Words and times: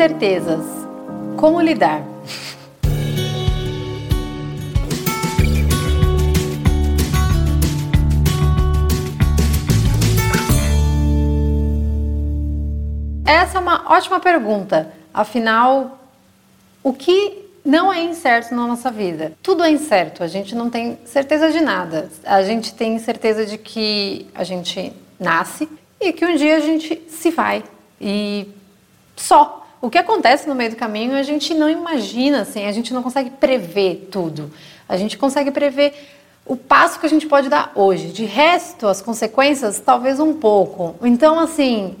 incertezas. 0.00 0.64
Como 1.36 1.60
lidar? 1.60 2.02
Essa 13.26 13.58
é 13.58 13.60
uma 13.60 13.92
ótima 13.92 14.18
pergunta. 14.20 14.90
Afinal, 15.12 15.98
o 16.82 16.94
que 16.94 17.50
não 17.62 17.92
é 17.92 18.02
incerto 18.02 18.54
na 18.54 18.66
nossa 18.66 18.90
vida? 18.90 19.34
Tudo 19.42 19.62
é 19.62 19.70
incerto. 19.70 20.24
A 20.24 20.26
gente 20.26 20.54
não 20.54 20.70
tem 20.70 20.98
certeza 21.04 21.52
de 21.52 21.60
nada. 21.60 22.10
A 22.24 22.42
gente 22.42 22.72
tem 22.72 22.98
certeza 22.98 23.44
de 23.44 23.58
que 23.58 24.26
a 24.34 24.44
gente 24.44 24.94
nasce 25.18 25.68
e 26.00 26.10
que 26.10 26.24
um 26.24 26.36
dia 26.36 26.56
a 26.56 26.60
gente 26.60 27.02
se 27.06 27.30
vai. 27.30 27.62
E 28.00 28.48
só. 29.14 29.59
O 29.82 29.88
que 29.88 29.96
acontece 29.96 30.46
no 30.46 30.54
meio 30.54 30.70
do 30.70 30.76
caminho 30.76 31.14
a 31.14 31.22
gente 31.22 31.54
não 31.54 31.68
imagina, 31.68 32.42
assim, 32.42 32.66
a 32.66 32.72
gente 32.72 32.92
não 32.92 33.02
consegue 33.02 33.30
prever 33.30 34.08
tudo. 34.10 34.50
A 34.86 34.96
gente 34.96 35.16
consegue 35.16 35.50
prever 35.50 35.94
o 36.44 36.54
passo 36.54 37.00
que 37.00 37.06
a 37.06 37.08
gente 37.08 37.26
pode 37.26 37.48
dar 37.48 37.72
hoje. 37.74 38.08
De 38.08 38.24
resto, 38.24 38.86
as 38.86 39.00
consequências, 39.00 39.80
talvez 39.80 40.20
um 40.20 40.34
pouco. 40.34 40.96
Então, 41.02 41.40
assim, 41.40 41.96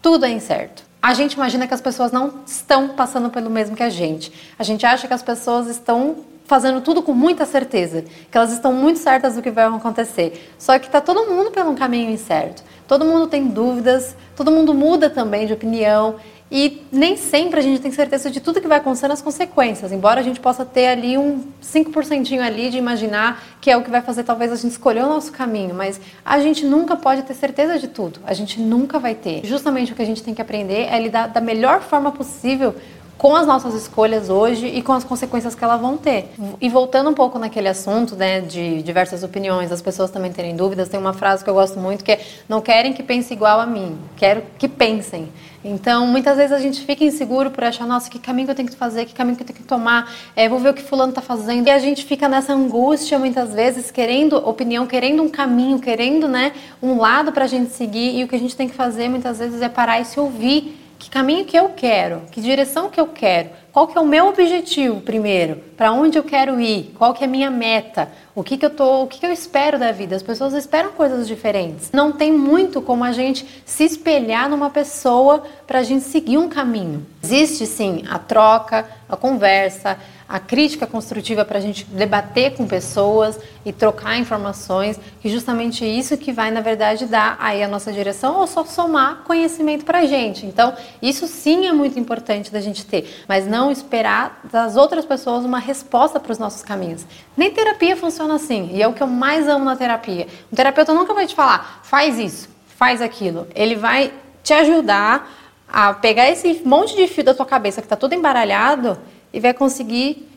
tudo 0.00 0.26
é 0.26 0.30
incerto. 0.30 0.84
A 1.02 1.12
gente 1.12 1.32
imagina 1.32 1.66
que 1.66 1.74
as 1.74 1.80
pessoas 1.80 2.12
não 2.12 2.42
estão 2.46 2.90
passando 2.90 3.28
pelo 3.30 3.50
mesmo 3.50 3.74
que 3.74 3.82
a 3.82 3.90
gente. 3.90 4.32
A 4.58 4.62
gente 4.62 4.86
acha 4.86 5.08
que 5.08 5.14
as 5.14 5.22
pessoas 5.22 5.66
estão 5.66 6.18
fazendo 6.46 6.80
tudo 6.82 7.02
com 7.02 7.14
muita 7.14 7.46
certeza, 7.46 8.04
que 8.30 8.36
elas 8.36 8.52
estão 8.52 8.72
muito 8.72 8.98
certas 8.98 9.34
do 9.34 9.42
que 9.42 9.50
vai 9.50 9.64
acontecer. 9.64 10.54
Só 10.58 10.78
que 10.78 10.86
está 10.86 11.00
todo 11.00 11.26
mundo 11.26 11.50
pelo 11.50 11.74
caminho 11.74 12.10
incerto. 12.10 12.62
Todo 12.86 13.04
mundo 13.04 13.26
tem 13.26 13.48
dúvidas, 13.48 14.14
todo 14.36 14.50
mundo 14.50 14.74
muda 14.74 15.08
também 15.08 15.46
de 15.46 15.52
opinião 15.52 16.16
e 16.56 16.80
nem 16.92 17.16
sempre 17.16 17.58
a 17.58 17.62
gente 17.64 17.80
tem 17.80 17.90
certeza 17.90 18.30
de 18.30 18.38
tudo 18.38 18.60
que 18.60 18.68
vai 18.68 18.78
acontecer 18.78 19.08
nas 19.08 19.20
consequências, 19.20 19.90
embora 19.90 20.20
a 20.20 20.22
gente 20.22 20.38
possa 20.38 20.64
ter 20.64 20.86
ali 20.86 21.18
um 21.18 21.42
5% 21.60 22.40
ali 22.40 22.70
de 22.70 22.78
imaginar 22.78 23.42
que 23.60 23.68
é 23.68 23.76
o 23.76 23.82
que 23.82 23.90
vai 23.90 24.00
fazer 24.00 24.22
talvez 24.22 24.52
a 24.52 24.54
gente 24.54 24.70
escolher 24.70 25.02
o 25.02 25.08
nosso 25.08 25.32
caminho, 25.32 25.74
mas 25.74 26.00
a 26.24 26.38
gente 26.38 26.64
nunca 26.64 26.94
pode 26.94 27.22
ter 27.22 27.34
certeza 27.34 27.76
de 27.76 27.88
tudo, 27.88 28.20
a 28.24 28.32
gente 28.32 28.60
nunca 28.60 29.00
vai 29.00 29.16
ter. 29.16 29.44
Justamente 29.44 29.92
o 29.92 29.96
que 29.96 30.02
a 30.02 30.06
gente 30.06 30.22
tem 30.22 30.32
que 30.32 30.40
aprender 30.40 30.86
é 30.88 31.00
lidar 31.00 31.26
da 31.26 31.40
melhor 31.40 31.80
forma 31.82 32.12
possível 32.12 32.76
com 33.16 33.34
as 33.34 33.46
nossas 33.46 33.74
escolhas 33.74 34.28
hoje 34.28 34.66
e 34.66 34.82
com 34.82 34.92
as 34.92 35.04
consequências 35.04 35.54
que 35.54 35.62
elas 35.62 35.80
vão 35.80 35.96
ter. 35.96 36.30
E 36.60 36.68
voltando 36.68 37.10
um 37.10 37.14
pouco 37.14 37.38
naquele 37.38 37.68
assunto, 37.68 38.16
né, 38.16 38.40
de 38.40 38.82
diversas 38.82 39.22
opiniões, 39.22 39.70
as 39.70 39.80
pessoas 39.80 40.10
também 40.10 40.32
terem 40.32 40.56
dúvidas, 40.56 40.88
tem 40.88 40.98
uma 40.98 41.12
frase 41.12 41.42
que 41.44 41.50
eu 41.50 41.54
gosto 41.54 41.78
muito 41.78 42.04
que 42.04 42.12
é: 42.12 42.20
não 42.48 42.60
querem 42.60 42.92
que 42.92 43.02
pense 43.02 43.32
igual 43.32 43.60
a 43.60 43.66
mim, 43.66 43.98
quero 44.16 44.42
que 44.58 44.68
pensem. 44.68 45.28
Então, 45.64 46.06
muitas 46.06 46.36
vezes 46.36 46.52
a 46.52 46.58
gente 46.58 46.84
fica 46.84 47.04
inseguro 47.04 47.50
por 47.50 47.64
achar, 47.64 47.86
nossa, 47.86 48.10
que 48.10 48.18
caminho 48.18 48.46
que 48.46 48.50
eu 48.50 48.54
tenho 48.54 48.68
que 48.68 48.76
fazer, 48.76 49.06
que 49.06 49.14
caminho 49.14 49.34
que 49.34 49.42
eu 49.42 49.46
tenho 49.46 49.58
que 49.58 49.64
tomar, 49.64 50.12
é, 50.36 50.46
vou 50.46 50.58
ver 50.58 50.68
o 50.68 50.74
que 50.74 50.82
fulano 50.82 51.08
está 51.08 51.22
fazendo. 51.22 51.66
E 51.66 51.70
a 51.70 51.78
gente 51.78 52.04
fica 52.04 52.28
nessa 52.28 52.52
angústia, 52.52 53.18
muitas 53.18 53.54
vezes, 53.54 53.90
querendo 53.90 54.36
opinião, 54.36 54.86
querendo 54.86 55.22
um 55.22 55.28
caminho, 55.30 55.78
querendo, 55.78 56.28
né, 56.28 56.52
um 56.82 56.98
lado 56.98 57.32
para 57.32 57.44
a 57.44 57.48
gente 57.48 57.70
seguir. 57.70 58.14
E 58.18 58.24
o 58.24 58.28
que 58.28 58.36
a 58.36 58.38
gente 58.38 58.54
tem 58.54 58.68
que 58.68 58.74
fazer, 58.74 59.08
muitas 59.08 59.38
vezes, 59.38 59.62
é 59.62 59.68
parar 59.70 60.00
e 60.00 60.04
se 60.04 60.20
ouvir 60.20 60.83
que 61.04 61.10
caminho 61.10 61.44
que 61.44 61.56
eu 61.56 61.68
quero? 61.68 62.22
Que 62.30 62.40
direção 62.40 62.88
que 62.88 62.98
eu 62.98 63.06
quero? 63.06 63.50
Qual 63.74 63.88
que 63.88 63.98
é 63.98 64.00
o 64.00 64.06
meu 64.06 64.28
objetivo 64.28 65.00
primeiro? 65.00 65.56
Para 65.76 65.90
onde 65.90 66.16
eu 66.16 66.22
quero 66.22 66.60
ir? 66.60 66.94
Qual 66.96 67.12
que 67.12 67.24
é 67.24 67.26
a 67.26 67.28
minha 67.28 67.50
meta? 67.50 68.08
O 68.32 68.44
que 68.44 68.56
que 68.56 68.64
eu 68.64 68.70
tô, 68.70 69.02
o 69.02 69.08
que 69.08 69.18
que 69.18 69.26
eu 69.26 69.32
espero 69.32 69.80
da 69.80 69.90
vida? 69.90 70.14
As 70.14 70.22
pessoas 70.22 70.54
esperam 70.54 70.92
coisas 70.92 71.26
diferentes. 71.26 71.90
Não 71.92 72.12
tem 72.12 72.32
muito 72.32 72.80
como 72.80 73.02
a 73.02 73.10
gente 73.10 73.44
se 73.64 73.82
espelhar 73.82 74.48
numa 74.48 74.70
pessoa 74.70 75.42
para 75.66 75.80
a 75.80 75.82
gente 75.82 76.04
seguir 76.04 76.38
um 76.38 76.48
caminho. 76.48 77.04
Existe 77.20 77.66
sim 77.66 78.04
a 78.08 78.16
troca, 78.16 78.86
a 79.08 79.16
conversa, 79.16 79.98
a 80.28 80.40
crítica 80.40 80.86
construtiva 80.86 81.44
para 81.44 81.58
a 81.58 81.60
gente 81.60 81.84
debater 81.84 82.54
com 82.56 82.66
pessoas 82.66 83.38
e 83.64 83.72
trocar 83.72 84.18
informações, 84.18 84.98
que 85.20 85.28
justamente 85.28 85.84
isso 85.84 86.16
que 86.16 86.32
vai, 86.32 86.50
na 86.50 86.60
verdade, 86.60 87.06
dar 87.06 87.36
aí 87.38 87.62
a 87.62 87.68
nossa 87.68 87.92
direção 87.92 88.40
ou 88.40 88.46
só 88.46 88.64
somar 88.64 89.22
conhecimento 89.24 89.84
para 89.84 90.00
a 90.00 90.06
gente. 90.06 90.46
Então, 90.46 90.74
isso 91.00 91.26
sim 91.26 91.66
é 91.66 91.72
muito 91.72 91.98
importante 91.98 92.50
da 92.50 92.60
gente 92.60 92.84
ter, 92.84 93.24
mas 93.28 93.46
não 93.46 93.63
esperar 93.70 94.40
das 94.44 94.76
outras 94.76 95.04
pessoas 95.04 95.44
uma 95.44 95.58
resposta 95.58 96.18
para 96.18 96.32
os 96.32 96.38
nossos 96.38 96.62
caminhos. 96.62 97.06
Nem 97.36 97.50
terapia 97.50 97.96
funciona 97.96 98.34
assim, 98.34 98.70
e 98.72 98.82
é 98.82 98.88
o 98.88 98.92
que 98.92 99.02
eu 99.02 99.06
mais 99.06 99.48
amo 99.48 99.64
na 99.64 99.76
terapia. 99.76 100.26
O 100.50 100.56
terapeuta 100.56 100.92
nunca 100.92 101.14
vai 101.14 101.26
te 101.26 101.34
falar, 101.34 101.80
faz 101.82 102.18
isso, 102.18 102.48
faz 102.76 103.00
aquilo. 103.00 103.46
Ele 103.54 103.76
vai 103.76 104.12
te 104.42 104.52
ajudar 104.52 105.30
a 105.68 105.92
pegar 105.94 106.28
esse 106.30 106.62
monte 106.64 106.94
de 106.94 107.06
fio 107.06 107.24
da 107.24 107.34
tua 107.34 107.46
cabeça 107.46 107.80
que 107.80 107.86
está 107.86 107.96
todo 107.96 108.14
embaralhado 108.14 108.98
e 109.32 109.40
vai 109.40 109.52
conseguir 109.52 110.28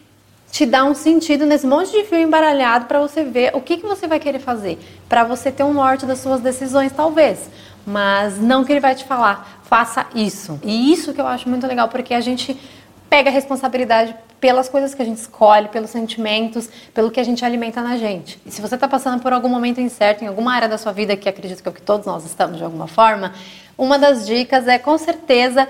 te 0.52 0.66
dar 0.66 0.86
um 0.86 0.94
sentido 0.94 1.46
nesse 1.46 1.68
monte 1.68 1.92
de 1.92 2.04
fio 2.06 2.20
embaralhado 2.20 2.86
para 2.86 3.00
você 3.00 3.24
ver 3.24 3.52
o 3.54 3.62
que, 3.62 3.78
que 3.78 3.86
você 3.86 4.08
vai 4.08 4.20
querer 4.20 4.40
fazer, 4.40 4.80
para 5.08 5.24
você 5.24 5.52
ter 5.52 5.64
um 5.64 5.74
norte 5.74 6.06
das 6.06 6.20
suas 6.20 6.42
decisões, 6.42 6.92
talvez. 6.92 7.50
Mas 7.86 8.40
não 8.40 8.64
que 8.64 8.72
ele 8.72 8.80
vai 8.80 8.96
te 8.96 9.06
falar, 9.06 9.62
faça 9.64 10.06
isso. 10.16 10.60
E 10.64 10.92
isso 10.92 11.14
que 11.14 11.22
eu 11.22 11.28
acho 11.28 11.48
muito 11.48 11.68
legal, 11.68 11.88
porque 11.90 12.14
a 12.14 12.22
gente 12.22 12.58
pega 13.10 13.30
a 13.30 13.34
responsabilidade 13.34 14.16
pelas 14.40 14.70
coisas 14.70 14.94
que 14.94 15.02
a 15.02 15.06
gente 15.06 15.18
escolhe, 15.18 15.68
pelos 15.70 15.90
sentimentos, 15.90 16.70
pelo 16.94 17.10
que 17.10 17.20
a 17.20 17.24
gente 17.24 17.44
alimenta 17.44 17.82
na 17.82 17.98
gente. 17.98 18.40
E 18.46 18.52
se 18.52 18.62
você 18.62 18.76
está 18.76 18.88
passando 18.88 19.22
por 19.22 19.34
algum 19.34 19.50
momento 19.50 19.82
incerto 19.82 20.24
em 20.24 20.28
alguma 20.28 20.54
área 20.54 20.70
da 20.70 20.78
sua 20.78 20.92
vida, 20.92 21.18
que 21.18 21.28
acredito 21.28 21.62
que 21.62 21.68
é 21.68 21.72
o 21.72 21.74
que 21.74 21.82
todos 21.82 22.06
nós 22.06 22.26
estamos 22.26 22.58
de 22.58 22.64
alguma 22.64 22.88
forma, 22.88 23.34
uma 23.78 23.98
das 23.98 24.26
dicas 24.28 24.68
é 24.68 24.78
com 24.78 24.98
certeza 24.98 25.68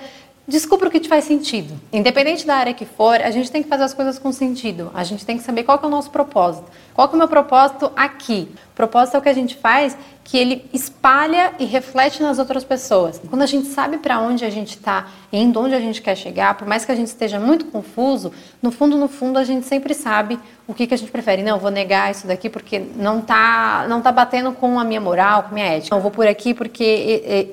Descubra 0.49 0.87
o 0.87 0.91
que 0.91 1.01
te 1.01 1.09
faz 1.09 1.25
sentido. 1.25 1.77
Independente 1.91 2.47
da 2.47 2.55
área 2.55 2.73
que 2.73 2.85
for, 2.85 3.21
a 3.21 3.29
gente 3.31 3.51
tem 3.51 3.61
que 3.61 3.67
fazer 3.67 3.83
as 3.83 3.93
coisas 3.93 4.17
com 4.17 4.31
sentido. 4.31 4.89
A 4.93 5.03
gente 5.03 5.25
tem 5.25 5.37
que 5.37 5.43
saber 5.43 5.63
qual 5.63 5.77
é 5.83 5.85
o 5.85 5.89
nosso 5.89 6.09
propósito. 6.09 6.71
Qual 6.93 7.05
é 7.05 7.13
o 7.13 7.17
meu 7.17 7.27
propósito 7.27 7.91
aqui? 7.97 8.49
O 8.71 8.73
propósito 8.73 9.15
é 9.15 9.17
o 9.17 9.21
que 9.21 9.27
a 9.27 9.33
gente 9.33 9.57
faz 9.57 9.97
que 10.27 10.37
ele 10.37 10.65
espalha 10.73 11.53
e 11.57 11.63
reflete 11.63 12.21
nas 12.21 12.37
outras 12.37 12.65
pessoas. 12.65 13.17
Quando 13.29 13.43
a 13.43 13.45
gente 13.45 13.69
sabe 13.69 13.97
para 13.97 14.19
onde 14.19 14.43
a 14.43 14.49
gente 14.49 14.71
está 14.71 15.07
indo, 15.31 15.57
onde 15.57 15.73
a 15.73 15.79
gente 15.79 16.01
quer 16.01 16.17
chegar, 16.17 16.55
por 16.55 16.67
mais 16.67 16.83
que 16.83 16.91
a 16.91 16.95
gente 16.95 17.07
esteja 17.07 17.39
muito 17.39 17.63
confuso, 17.67 18.33
no 18.61 18.69
fundo, 18.69 18.97
no 18.97 19.07
fundo, 19.07 19.39
a 19.39 19.45
gente 19.45 19.65
sempre 19.65 19.93
sabe 19.93 20.37
o 20.67 20.73
que, 20.73 20.85
que 20.85 20.93
a 20.93 20.97
gente 20.97 21.09
prefere. 21.13 21.43
Não, 21.43 21.57
vou 21.57 21.71
negar 21.71 22.11
isso 22.11 22.27
daqui 22.27 22.49
porque 22.49 22.77
não 22.97 23.21
tá, 23.21 23.85
não 23.87 24.01
tá 24.01 24.11
batendo 24.11 24.51
com 24.51 24.77
a 24.77 24.83
minha 24.83 24.99
moral, 24.99 25.43
com 25.43 25.51
a 25.51 25.53
minha 25.53 25.67
ética. 25.67 25.95
Não, 25.95 26.01
vou 26.01 26.11
por 26.11 26.27
aqui 26.27 26.53
porque 26.53 26.83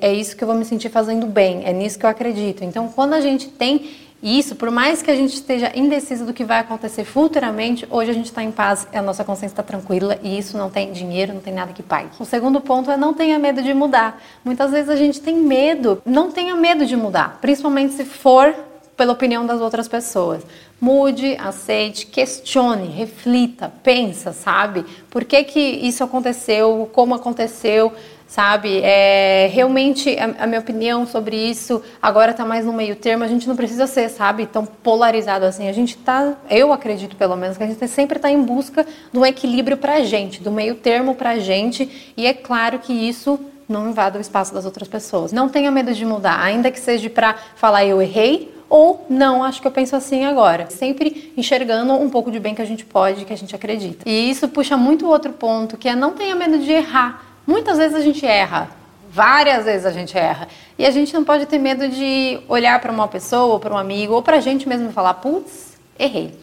é, 0.01 0.07
é, 0.07 0.09
é 0.09 0.13
isso 0.13 0.35
que 0.35 0.43
eu 0.43 0.47
vou 0.47 0.57
me 0.57 0.65
sentir 0.65 0.89
fazendo 0.89 1.27
bem, 1.27 1.63
é 1.63 1.71
nisso 1.71 1.97
que 1.97 2.05
eu 2.05 2.09
acredito. 2.09 2.65
Então, 2.65 2.89
quando 2.89 3.13
a 3.13 3.21
gente 3.21 3.47
tem 3.47 3.89
e 4.25 4.39
isso, 4.39 4.55
por 4.55 4.71
mais 4.71 5.03
que 5.03 5.11
a 5.11 5.15
gente 5.15 5.35
esteja 5.35 5.71
indeciso 5.75 6.25
do 6.25 6.33
que 6.33 6.43
vai 6.43 6.57
acontecer 6.57 7.05
futuramente, 7.05 7.85
hoje 7.91 8.09
a 8.09 8.13
gente 8.15 8.25
está 8.25 8.41
em 8.41 8.51
paz, 8.51 8.87
a 8.91 8.99
nossa 8.99 9.23
consciência 9.23 9.53
está 9.53 9.61
tranquila 9.61 10.17
e 10.23 10.35
isso 10.35 10.57
não 10.57 10.67
tem 10.67 10.91
dinheiro, 10.91 11.31
não 11.31 11.41
tem 11.41 11.53
nada 11.53 11.73
que 11.73 11.83
pague. 11.83 12.09
O 12.17 12.25
segundo 12.25 12.59
ponto 12.59 12.89
é 12.89 12.97
não 12.97 13.13
tenha 13.13 13.37
medo 13.37 13.61
de 13.61 13.71
mudar. 13.71 14.19
Muitas 14.43 14.71
vezes 14.71 14.89
a 14.89 14.95
gente 14.95 15.21
tem 15.21 15.35
medo, 15.37 16.01
não 16.03 16.31
tenha 16.31 16.55
medo 16.55 16.87
de 16.87 16.95
mudar, 16.95 17.37
principalmente 17.39 17.93
se 17.93 18.03
for 18.03 18.55
pela 18.97 19.13
opinião 19.13 19.45
das 19.45 19.61
outras 19.61 19.87
pessoas. 19.87 20.41
Mude, 20.81 21.37
aceite, 21.37 22.07
questione, 22.07 22.87
reflita, 22.87 23.71
pensa, 23.83 24.33
sabe? 24.33 24.87
Por 25.07 25.23
que, 25.23 25.43
que 25.43 25.59
isso 25.59 26.03
aconteceu, 26.03 26.89
como 26.91 27.13
aconteceu, 27.13 27.93
sabe? 28.27 28.81
É, 28.83 29.49
realmente, 29.53 30.17
a, 30.17 30.43
a, 30.43 30.47
minha 30.47 30.59
opinião 30.59 31.05
sobre 31.05 31.35
isso 31.35 31.81
agora 32.01 32.31
está 32.31 32.45
mais 32.45 32.65
no 32.65 32.73
meio 32.73 32.95
termo. 32.95 33.23
A 33.23 33.27
gente 33.27 33.47
não 33.47 33.55
precisa 33.55 33.87
ser, 33.87 34.09
sabe, 34.09 34.45
tão 34.45 34.65
polarizado 34.65 35.45
assim. 35.45 35.67
A 35.67 35.73
gente 35.73 35.97
está, 35.97 36.35
eu 36.49 36.73
acredito 36.73 37.15
pelo 37.15 37.35
menos, 37.35 37.57
que 37.57 37.63
a 37.63 37.67
gente 37.67 37.87
sempre 37.87 38.17
está 38.17 38.29
em 38.29 38.41
busca 38.41 38.85
de 39.11 39.19
um 39.19 39.25
equilíbrio 39.25 39.77
para 39.77 39.95
a 39.95 40.03
gente, 40.03 40.41
do 40.41 40.51
meio 40.51 40.75
termo 40.75 41.15
para 41.15 41.31
a 41.31 41.39
gente. 41.39 42.13
E 42.17 42.25
é 42.25 42.33
claro 42.33 42.79
que 42.79 42.93
isso 42.93 43.39
não 43.67 43.89
invada 43.89 44.17
o 44.17 44.21
espaço 44.21 44.53
das 44.53 44.65
outras 44.65 44.87
pessoas. 44.87 45.31
Não 45.31 45.49
tenha 45.49 45.71
medo 45.71 45.93
de 45.93 46.05
mudar, 46.05 46.39
ainda 46.39 46.69
que 46.71 46.79
seja 46.79 47.09
para 47.09 47.35
falar 47.55 47.85
eu 47.85 48.01
errei 48.01 48.53
ou 48.69 49.05
não, 49.09 49.43
acho 49.43 49.61
que 49.61 49.67
eu 49.67 49.71
penso 49.71 49.95
assim 49.95 50.25
agora. 50.25 50.69
Sempre 50.69 51.31
enxergando 51.37 51.93
um 51.93 52.09
pouco 52.09 52.31
de 52.31 52.39
bem 52.39 52.55
que 52.55 52.61
a 52.61 52.65
gente 52.65 52.85
pode, 52.85 53.25
que 53.25 53.33
a 53.33 53.37
gente 53.37 53.55
acredita. 53.55 54.07
E 54.09 54.29
isso 54.29 54.47
puxa 54.47 54.75
muito 54.75 55.07
outro 55.07 55.33
ponto, 55.33 55.77
que 55.77 55.87
é 55.87 55.95
não 55.95 56.13
tenha 56.13 56.35
medo 56.35 56.57
de 56.59 56.71
errar. 56.71 57.24
Muitas 57.45 57.77
vezes 57.77 57.95
a 57.95 58.01
gente 58.01 58.25
erra, 58.25 58.69
várias 59.09 59.65
vezes 59.65 59.85
a 59.85 59.91
gente 59.91 60.17
erra. 60.17 60.47
E 60.77 60.85
a 60.85 60.91
gente 60.91 61.13
não 61.13 61.23
pode 61.23 61.45
ter 61.45 61.57
medo 61.57 61.87
de 61.87 62.39
olhar 62.47 62.79
para 62.81 62.91
uma 62.91 63.07
pessoa, 63.07 63.53
ou 63.53 63.59
para 63.59 63.73
um 63.73 63.77
amigo, 63.77 64.13
ou 64.13 64.21
para 64.21 64.37
a 64.37 64.41
gente 64.41 64.67
mesmo 64.67 64.89
e 64.89 64.93
falar: 64.93 65.15
putz, 65.15 65.77
errei. 65.97 66.33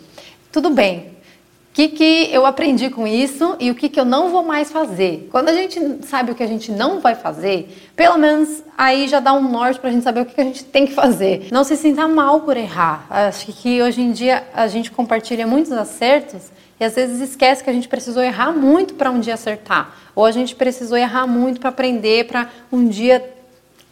Tudo 0.51 0.71
bem. 0.71 1.13
O 1.71 1.75
que, 1.75 1.89
que 1.89 2.29
eu 2.31 2.45
aprendi 2.45 2.91
com 2.91 3.07
isso 3.07 3.57
e 3.59 3.71
o 3.71 3.75
que, 3.75 3.89
que 3.89 3.99
eu 3.99 4.05
não 4.05 4.29
vou 4.29 4.43
mais 4.43 4.71
fazer? 4.71 5.27
Quando 5.33 5.49
a 5.49 5.55
gente 5.55 6.05
sabe 6.05 6.31
o 6.31 6.35
que 6.35 6.43
a 6.43 6.47
gente 6.47 6.71
não 6.71 7.01
vai 7.01 7.15
fazer, 7.15 7.91
pelo 7.97 8.19
menos 8.19 8.63
aí 8.77 9.09
já 9.09 9.21
dá 9.21 9.33
um 9.33 9.51
norte 9.51 9.81
para 9.81 9.89
a 9.89 9.93
gente 9.93 10.05
saber 10.05 10.21
o 10.21 10.27
que, 10.27 10.35
que 10.35 10.41
a 10.43 10.45
gente 10.45 10.65
tem 10.65 10.87
que 10.87 10.93
fazer. 10.93 11.49
Não 11.51 11.65
se 11.65 11.75
sinta 11.79 12.07
mal 12.07 12.41
por 12.41 12.59
errar. 12.59 13.07
Acho 13.09 13.47
que 13.55 13.81
hoje 13.81 14.03
em 14.03 14.13
dia 14.13 14.45
a 14.53 14.69
gente 14.69 14.91
compartilha 14.91 15.47
muitos 15.47 15.73
acertos 15.73 16.53
e 16.83 16.85
às 16.85 16.97
vezes 16.97 17.21
esquece 17.21 17.63
que 17.63 17.71
a 17.71 17.73
gente 17.73 17.87
precisou 17.87 18.21
errar 18.25 18.51
muito 18.51 18.95
para 18.95 19.09
um 19.09 19.21
dia 19.21 19.35
acertar. 19.35 19.95
Ou 20.17 20.27
a 20.27 20.33
gente 20.33 20.57
precisou 20.57 20.99
errar 20.99 21.29
muito 21.29 21.61
para 21.61 21.69
aprender, 21.69 22.27
para 22.27 22.51
um 22.73 22.89
dia 22.89 23.25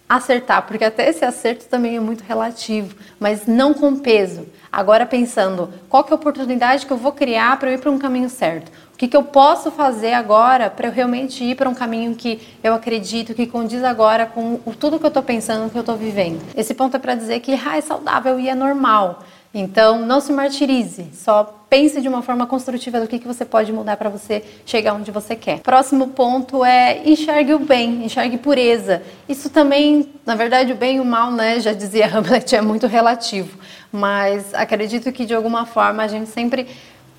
acertar, 0.08 0.66
porque 0.66 0.84
até 0.84 1.08
esse 1.08 1.24
acerto 1.24 1.66
também 1.66 1.96
é 1.96 2.00
muito 2.00 2.24
relativo, 2.24 2.96
mas 3.20 3.46
não 3.46 3.72
com 3.72 3.94
peso. 3.94 4.44
Agora 4.72 5.06
pensando, 5.06 5.72
qual 5.88 6.02
que 6.02 6.10
é 6.10 6.14
a 6.14 6.16
oportunidade 6.16 6.84
que 6.84 6.92
eu 6.92 6.96
vou 6.96 7.12
criar 7.12 7.60
para 7.60 7.70
eu 7.70 7.74
ir 7.74 7.78
para 7.78 7.92
um 7.92 7.98
caminho 7.98 8.28
certo? 8.28 8.72
O 8.92 8.96
que, 8.96 9.06
que 9.06 9.16
eu 9.16 9.22
posso 9.22 9.70
fazer 9.70 10.12
agora 10.12 10.68
para 10.68 10.88
eu 10.88 10.92
realmente 10.92 11.44
ir 11.44 11.54
para 11.54 11.68
um 11.68 11.74
caminho 11.74 12.16
que 12.16 12.40
eu 12.60 12.74
acredito, 12.74 13.34
que 13.34 13.46
condiz 13.46 13.84
agora 13.84 14.26
com 14.26 14.58
tudo 14.80 14.98
que 14.98 15.04
eu 15.04 15.08
estou 15.08 15.22
pensando, 15.22 15.70
que 15.70 15.78
eu 15.78 15.82
estou 15.82 15.96
vivendo? 15.96 16.40
Esse 16.56 16.74
ponto 16.74 16.96
é 16.96 16.98
para 16.98 17.14
dizer 17.14 17.38
que 17.38 17.52
ah, 17.52 17.78
é 17.78 17.80
saudável 17.80 18.40
e 18.40 18.48
é 18.48 18.54
normal. 18.54 19.22
Então, 19.52 20.06
não 20.06 20.20
se 20.20 20.32
martirize, 20.32 21.08
só 21.12 21.60
pense 21.68 22.00
de 22.00 22.08
uma 22.08 22.22
forma 22.22 22.46
construtiva 22.46 23.00
do 23.00 23.08
que, 23.08 23.18
que 23.18 23.26
você 23.26 23.44
pode 23.44 23.72
mudar 23.72 23.96
para 23.96 24.08
você 24.08 24.44
chegar 24.64 24.94
onde 24.94 25.10
você 25.10 25.34
quer. 25.34 25.58
Próximo 25.58 26.08
ponto 26.08 26.64
é 26.64 27.02
enxergue 27.04 27.54
o 27.54 27.58
bem, 27.58 28.04
enxergue 28.04 28.38
pureza. 28.38 29.02
Isso 29.28 29.50
também, 29.50 30.08
na 30.24 30.36
verdade, 30.36 30.72
o 30.72 30.76
bem 30.76 30.96
e 30.96 31.00
o 31.00 31.04
mal, 31.04 31.32
né, 31.32 31.58
já 31.58 31.72
dizia 31.72 32.06
Hamlet, 32.14 32.54
é 32.54 32.60
muito 32.60 32.86
relativo. 32.86 33.58
Mas 33.92 34.54
acredito 34.54 35.10
que 35.10 35.26
de 35.26 35.34
alguma 35.34 35.66
forma 35.66 36.02
a 36.04 36.08
gente 36.08 36.30
sempre 36.30 36.68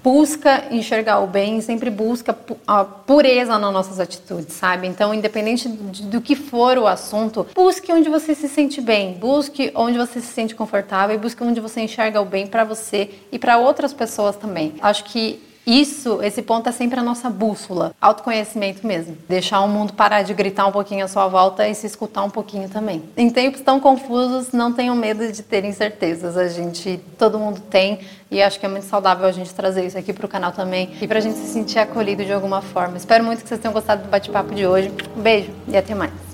busca 0.03 0.65
enxergar 0.71 1.19
o 1.19 1.27
bem, 1.27 1.61
sempre 1.61 1.89
busca 1.89 2.37
a 2.67 2.83
pureza 2.83 3.57
nas 3.57 3.73
nossas 3.73 3.99
atitudes, 3.99 4.53
sabe? 4.55 4.87
Então, 4.87 5.13
independente 5.13 5.67
do 5.67 6.21
que 6.21 6.35
for 6.35 6.77
o 6.77 6.87
assunto, 6.87 7.47
busque 7.55 7.91
onde 7.91 8.09
você 8.09 8.33
se 8.33 8.47
sente 8.47 8.81
bem, 8.81 9.13
busque 9.13 9.71
onde 9.75 9.97
você 9.97 10.19
se 10.19 10.27
sente 10.27 10.55
confortável 10.55 11.15
e 11.15 11.19
busque 11.19 11.43
onde 11.43 11.59
você 11.59 11.81
enxerga 11.81 12.21
o 12.21 12.25
bem 12.25 12.47
para 12.47 12.63
você 12.63 13.09
e 13.31 13.37
para 13.37 13.57
outras 13.57 13.93
pessoas 13.93 14.35
também. 14.35 14.73
Acho 14.81 15.03
que 15.05 15.50
isso, 15.65 16.21
esse 16.23 16.41
ponto 16.41 16.67
é 16.67 16.71
sempre 16.71 16.99
a 16.99 17.03
nossa 17.03 17.29
bússola, 17.29 17.93
autoconhecimento 18.01 18.85
mesmo. 18.85 19.17
Deixar 19.29 19.61
o 19.61 19.67
mundo 19.67 19.93
parar 19.93 20.23
de 20.23 20.33
gritar 20.33 20.65
um 20.65 20.71
pouquinho 20.71 21.05
à 21.05 21.07
sua 21.07 21.27
volta 21.27 21.67
e 21.67 21.75
se 21.75 21.85
escutar 21.85 22.23
um 22.23 22.29
pouquinho 22.29 22.67
também. 22.67 23.03
Em 23.15 23.29
tempos 23.29 23.61
tão 23.61 23.79
confusos, 23.79 24.51
não 24.51 24.73
tenham 24.73 24.95
medo 24.95 25.31
de 25.31 25.43
ter 25.43 25.63
incertezas. 25.63 26.35
A 26.35 26.47
gente, 26.47 26.99
todo 27.17 27.37
mundo 27.37 27.61
tem, 27.69 27.99
e 28.29 28.41
acho 28.41 28.59
que 28.59 28.65
é 28.65 28.69
muito 28.69 28.85
saudável 28.85 29.27
a 29.27 29.31
gente 29.31 29.53
trazer 29.53 29.85
isso 29.85 29.97
aqui 29.97 30.11
para 30.13 30.25
o 30.25 30.29
canal 30.29 30.51
também 30.51 30.89
e 31.01 31.07
para 31.07 31.19
a 31.19 31.21
gente 31.21 31.37
se 31.37 31.47
sentir 31.47 31.79
acolhido 31.79 32.25
de 32.25 32.33
alguma 32.33 32.61
forma. 32.61 32.97
Espero 32.97 33.23
muito 33.23 33.43
que 33.43 33.49
vocês 33.49 33.59
tenham 33.59 33.73
gostado 33.73 34.03
do 34.03 34.09
bate-papo 34.09 34.55
de 34.55 34.65
hoje. 34.65 34.91
Um 35.15 35.21
beijo 35.21 35.51
e 35.67 35.77
até 35.77 35.93
mais. 35.93 36.30